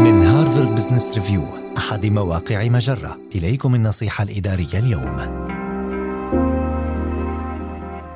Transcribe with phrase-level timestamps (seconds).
[0.00, 1.44] من هارفارد بزنس ريفيو
[1.78, 3.18] أحد مواقع مجرة.
[3.34, 5.16] إليكم النصيحة الإدارية اليوم.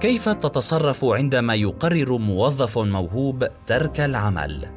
[0.01, 4.69] كيف تتصرف عندما يقرر موظف موهوب ترك العمل؟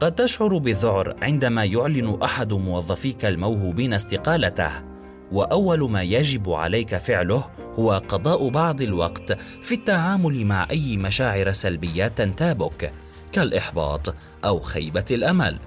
[0.00, 4.70] قد تشعر بالذعر عندما يعلن أحد موظفيك الموهوبين استقالته
[5.32, 7.44] وأول ما يجب عليك فعله
[7.78, 9.32] هو قضاء بعض الوقت
[9.62, 12.92] في التعامل مع أي مشاعر سلبية تنتابك.
[13.32, 15.58] كالإحباط أو خيبة الأمل.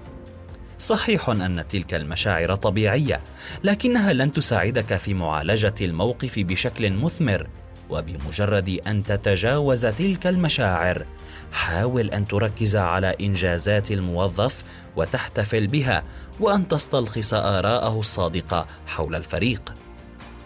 [0.78, 3.20] صحيح أن تلك المشاعر طبيعية
[3.64, 7.48] لكنها لن تساعدك في معالجة الموقف بشكل مثمر
[7.90, 11.06] وبمجرد أن تتجاوز تلك المشاعر
[11.52, 14.64] حاول أن تركز على إنجازات الموظف
[14.96, 16.04] وتحتفل بها
[16.40, 19.74] وأن تستلخص آراءه الصادقة حول الفريق.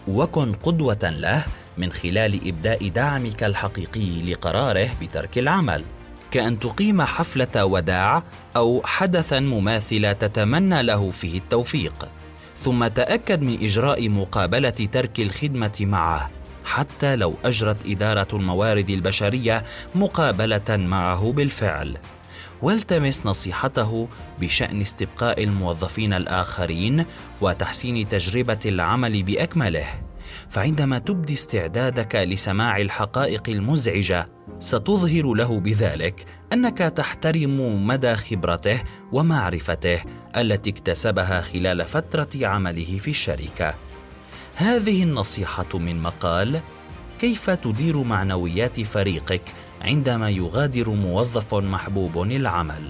[0.07, 1.45] وكن قدوة له
[1.77, 5.83] من خلال إبداء دعمك الحقيقي لقراره بترك العمل.
[6.31, 8.23] كأن تقيم حفلة وداع
[8.55, 12.09] أو حدثا مماثل تتمنى له فيه التوفيق.
[12.55, 16.29] ثم تأكد من إجراء مقابلة ترك الخدمة معه
[16.65, 19.63] حتى لو أجرت إدارة الموارد البشرية
[19.95, 21.97] مقابلة معه بالفعل.
[22.61, 24.07] والتمس نصيحته
[24.39, 27.05] بشأن استبقاء الموظفين الآخرين
[27.41, 30.08] وتحسين تجربة العمل بأكمله.
[30.49, 40.03] فعندما تبدي استعدادك لسماع الحقائق المزعجة ستظهر له بذلك أنك تحترم مدى خبرته ومعرفته
[40.37, 43.73] التي اكتسبها خلال فترة عمله في الشركة.
[44.55, 46.61] هذه النصيحة من مقال
[47.19, 49.41] كيف تدير معنويات فريقك
[49.81, 52.89] عندما يغادر موظف محبوب العمل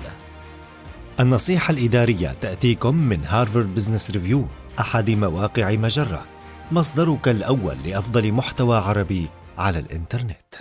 [1.19, 4.45] النصيحة الإدارية تأتيكم من هارفارد بزنس ريفيو
[4.79, 6.25] أحد مواقع مجرة.
[6.71, 10.55] مصدرك الأول لأفضل محتوى عربي على الإنترنت.